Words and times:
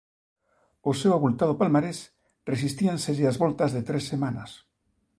Ao 0.85 0.93
seu 1.01 1.11
avultado 1.13 1.57
palmarés 1.61 1.99
resistíanselle 2.51 3.25
as 3.31 3.39
voltas 3.43 3.71
de 3.75 3.81
tres 3.89 4.03
semanas. 4.11 4.51